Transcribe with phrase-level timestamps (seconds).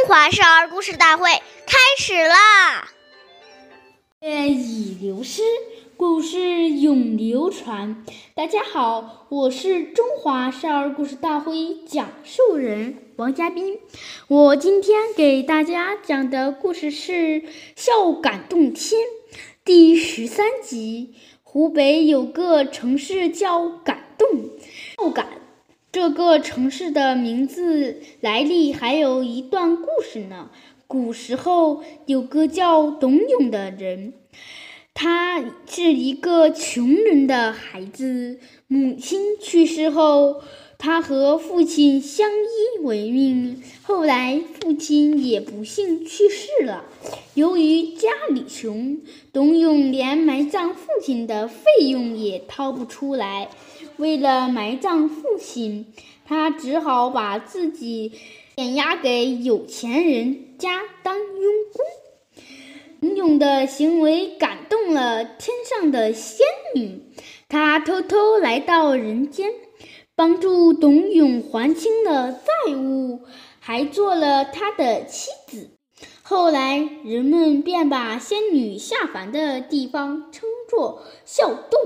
[0.00, 1.28] 中华少儿故事大会
[1.66, 2.90] 开始啦！
[4.22, 5.42] 月已流失，
[5.94, 8.02] 故事永流传。
[8.34, 13.78] 大家好，我是中华少儿故事大会讲述人王嘉宾。
[14.28, 17.12] 我今天给大家讲的故事是
[17.76, 19.02] 《孝感动天》
[19.66, 21.14] 第十三集。
[21.42, 24.28] 湖北有个城市叫感动，
[24.96, 25.26] 孝感。
[25.92, 30.50] 这个城市的名字来历还有一段故事呢。
[30.86, 34.12] 古时候有个叫董永的人，
[34.94, 38.38] 他是一个穷人的孩子。
[38.68, 40.42] 母亲去世后，
[40.78, 43.60] 他和父亲相依为命。
[43.82, 46.84] 后来父亲也不幸去世了。
[47.34, 49.00] 由于家里穷，
[49.32, 53.48] 董永连埋葬父亲的费用也掏不出来。
[54.00, 55.92] 为了埋葬父亲，
[56.24, 58.12] 他只好把自己
[58.56, 61.84] 碾压给有钱人家当佣工。
[63.02, 67.02] 董永的行为感动了天上的仙女，
[67.46, 69.50] 她偷偷来到人间，
[70.14, 73.20] 帮助董永还清了债务，
[73.58, 75.70] 还做了他的妻子。
[76.22, 81.80] 后来人们便把仙女下凡的地方称作孝洞。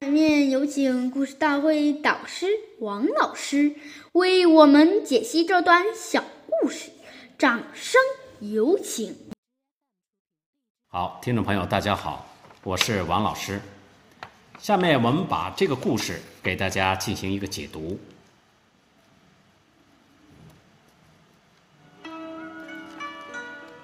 [0.00, 2.46] 下面有请故事大会导师
[2.78, 3.74] 王老师
[4.12, 6.90] 为我们解析这段小故事，
[7.36, 8.00] 掌声
[8.38, 9.16] 有请。
[10.86, 12.24] 好，听众朋友，大家好，
[12.62, 13.60] 我是王老师。
[14.60, 17.98] 下面我们把这个故事给大家进行一个解读。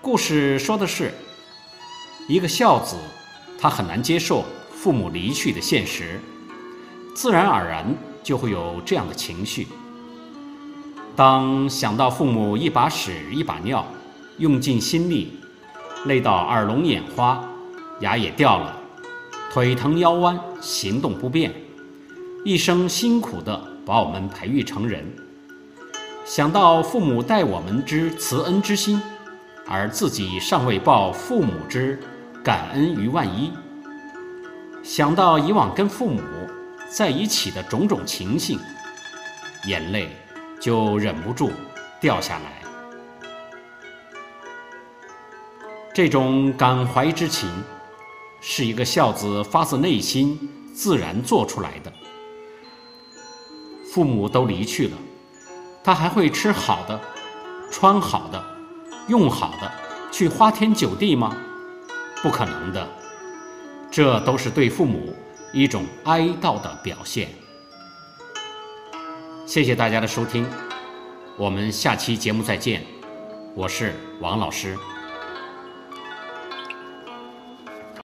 [0.01, 1.13] 故事说的是
[2.29, 2.97] 一个孝子，
[3.61, 4.45] 他很难接受。
[4.85, 6.21] 父母离去的现实，
[7.15, 7.87] 自然而然
[8.23, 9.67] 就会有这样的情绪。
[11.17, 13.87] 当想到父母一把屎一把尿，
[14.37, 15.39] 用尽心力，
[16.05, 17.43] 累到耳聋眼花，
[18.01, 18.79] 牙也掉了，
[19.51, 21.51] 腿疼腰弯，行动不便，
[22.45, 25.01] 一生辛苦的把我们培育成人；
[26.27, 29.01] 想到父母待我们之慈恩之心，
[29.67, 31.99] 而自己尚未报父母之
[32.43, 33.51] 感恩于万一。
[34.85, 36.21] 想到以往跟父母
[36.91, 38.61] 在一起的种种情形，
[39.67, 40.15] 眼泪
[40.61, 41.51] 就忍不住
[41.99, 42.63] 掉下来。
[45.95, 47.51] 这种感怀之情，
[48.43, 50.39] 是一个孝子发自内心
[50.75, 51.91] 自然做出来的。
[53.91, 54.97] 父母都离去了，
[55.83, 57.01] 他还会吃好的、
[57.71, 58.45] 穿好的、
[59.09, 59.73] 用好的，
[60.13, 61.35] 去花天酒地吗？
[62.23, 62.87] 不可能的。
[63.95, 65.15] 这都是对父母
[65.53, 67.29] 一种哀悼的表现。
[69.47, 70.45] 谢谢大家的收听，
[71.39, 72.83] 我们下期节目再见。
[73.55, 74.77] 我是王老师。